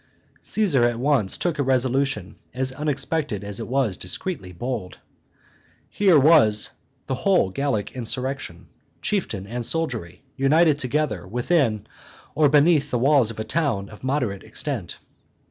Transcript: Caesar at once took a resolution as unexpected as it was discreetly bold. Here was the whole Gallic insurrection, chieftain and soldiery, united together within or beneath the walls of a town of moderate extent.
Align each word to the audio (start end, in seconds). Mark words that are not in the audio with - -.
Caesar 0.41 0.83
at 0.83 0.97
once 0.99 1.37
took 1.37 1.59
a 1.59 1.61
resolution 1.61 2.33
as 2.55 2.71
unexpected 2.71 3.43
as 3.43 3.59
it 3.59 3.67
was 3.67 3.97
discreetly 3.97 4.51
bold. 4.51 4.97
Here 5.91 6.17
was 6.17 6.71
the 7.05 7.13
whole 7.13 7.51
Gallic 7.51 7.91
insurrection, 7.91 8.65
chieftain 9.03 9.45
and 9.45 9.63
soldiery, 9.63 10.23
united 10.35 10.79
together 10.79 11.27
within 11.27 11.85
or 12.33 12.49
beneath 12.49 12.89
the 12.89 12.97
walls 12.97 13.29
of 13.29 13.39
a 13.39 13.43
town 13.43 13.89
of 13.89 14.03
moderate 14.03 14.41
extent. 14.41 14.97